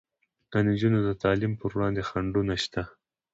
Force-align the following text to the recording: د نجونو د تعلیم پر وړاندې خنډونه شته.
د 0.51 0.53
نجونو 0.67 0.99
د 1.07 1.09
تعلیم 1.23 1.53
پر 1.59 1.69
وړاندې 1.75 2.01
خنډونه 2.09 2.55
شته. 2.63 2.81